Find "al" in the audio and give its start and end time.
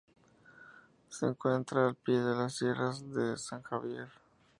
1.87-1.93